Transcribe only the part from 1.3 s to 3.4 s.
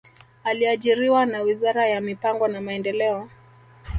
wizara ya mipango na maendeleo